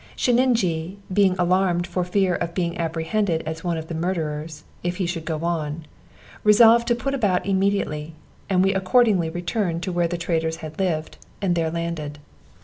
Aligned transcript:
Sheninjee 0.17 0.95
being 1.13 1.35
alarmed 1.37 1.85
for 1.85 2.03
fear 2.03 2.33
of 2.33 2.55
being 2.55 2.75
apprehended 2.79 3.43
as 3.45 3.63
one 3.63 3.77
of 3.77 3.85
the 3.87 3.93
murderers, 3.93 4.63
if 4.81 4.95
he 4.97 5.05
should 5.05 5.25
go 5.25 5.45
on, 5.45 5.85
resolved 6.43 6.87
to 6.87 6.95
put 6.95 7.13
about 7.13 7.45
immediately, 7.45 8.15
and 8.49 8.63
we 8.63 8.73
accordingly 8.73 9.29
returned 9.29 9.83
to 9.83 9.91
where 9.91 10.07
the 10.07 10.17
traders 10.17 10.55
had 10.65 10.79
lived, 10.79 11.19
and 11.39 11.53
there 11.53 11.69
landed. 11.69 12.17